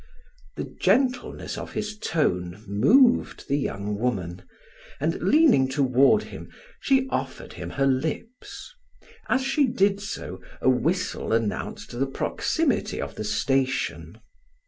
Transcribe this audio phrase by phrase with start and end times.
[0.55, 4.41] The gentleness of his tone moved the young woman,
[4.99, 8.73] and leaning toward him she offered him her lips;
[9.29, 14.19] as she did so, a whistle announced the proximity of the station.